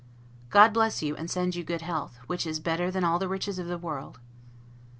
God 0.49 0.73
bless 0.73 1.03
you, 1.03 1.15
and 1.15 1.29
send 1.29 1.53
you 1.53 1.63
good 1.63 1.83
health, 1.83 2.17
which 2.25 2.47
is 2.47 2.59
better 2.59 2.89
than 2.89 3.03
all 3.03 3.19
the 3.19 3.27
riches 3.29 3.59
of 3.59 3.67
the 3.67 3.77
world! 3.77 4.19